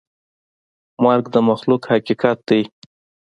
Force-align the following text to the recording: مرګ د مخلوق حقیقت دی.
مرګ 1.03 1.25
د 1.33 1.35
مخلوق 1.49 1.83
حقیقت 1.91 2.37
دی. 2.49 2.61